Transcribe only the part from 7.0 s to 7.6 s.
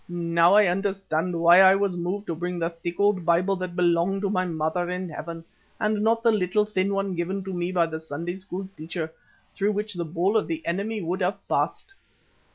given to